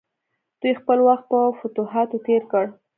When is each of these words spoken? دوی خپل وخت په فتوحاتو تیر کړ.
دوی 0.61 0.73
خپل 0.81 0.97
وخت 1.07 1.25
په 1.31 1.39
فتوحاتو 1.59 2.17
تیر 2.25 2.43
کړ. 2.51 2.65